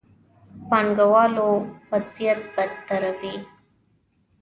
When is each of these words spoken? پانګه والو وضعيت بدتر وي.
پانګه 0.69 1.05
والو 1.13 1.49
وضعيت 1.89 2.39
بدتر 2.53 3.03
وي. 3.19 3.35